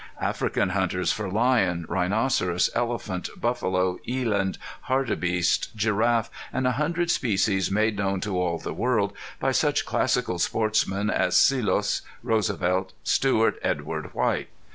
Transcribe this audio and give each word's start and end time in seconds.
African 0.19 0.69
hunters 0.69 1.11
for 1.11 1.29
lion, 1.29 1.85
rhinoceros, 1.87 2.71
elephant, 2.73 3.29
buffalo, 3.39 3.99
eland, 4.09 4.57
hartebeest, 4.89 5.75
giraffe, 5.75 6.31
and 6.51 6.65
a 6.65 6.71
hundred 6.71 7.11
species 7.11 7.69
made 7.69 7.97
known 7.97 8.19
to 8.21 8.35
all 8.35 8.57
the 8.57 8.73
world 8.73 9.13
by 9.39 9.51
such 9.51 9.85
classical 9.85 10.39
sportsmen 10.39 11.11
as 11.11 11.35
Selous, 11.35 12.01
Roosevelt, 12.23 12.93
Stewart 13.03 13.59
Edward 13.61 14.11
White. 14.15 14.49